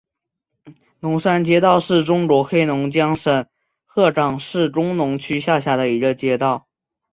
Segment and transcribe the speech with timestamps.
[0.99, 3.45] 龙山街道是中国黑龙江省
[3.85, 6.67] 鹤岗市工农区下辖的一个街道。